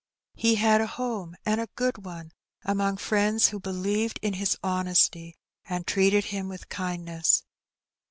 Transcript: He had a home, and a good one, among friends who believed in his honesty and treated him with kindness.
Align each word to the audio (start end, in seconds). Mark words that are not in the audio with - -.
He 0.33 0.55
had 0.55 0.81
a 0.81 0.87
home, 0.87 1.35
and 1.45 1.61
a 1.61 1.69
good 1.75 2.03
one, 2.05 2.31
among 2.63 2.97
friends 2.97 3.49
who 3.49 3.59
believed 3.59 4.17
in 4.23 4.33
his 4.33 4.57
honesty 4.63 5.35
and 5.69 5.85
treated 5.85 6.23
him 6.25 6.47
with 6.47 6.69
kindness. 6.69 7.43